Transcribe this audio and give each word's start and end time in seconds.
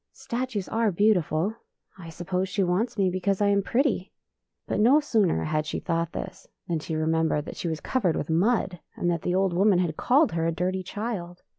"Statues 0.25 0.67
are 0.67 0.91
beautiful. 0.91 1.53
I 1.95 2.09
suppose 2.09 2.49
she 2.49 2.63
wants 2.63 2.97
me 2.97 3.11
because 3.11 3.39
I 3.39 3.49
am 3.49 3.61
pretty!" 3.61 4.11
But 4.67 4.79
no 4.79 4.99
sooner 4.99 5.43
had 5.43 5.67
she 5.67 5.79
thought 5.79 6.11
this 6.13 6.47
than 6.67 6.79
she 6.79 6.95
remembered 6.95 7.45
that 7.45 7.55
she 7.55 7.67
was 7.67 7.81
covered 7.81 8.15
with 8.15 8.27
mud, 8.27 8.79
and 8.95 9.11
that 9.11 9.21
the 9.21 9.35
old 9.35 9.53
woman 9.53 9.77
had 9.77 9.97
called 9.97 10.31
her 10.31 10.47
a 10.47 10.51
dirty 10.51 10.81
child. 10.81 11.43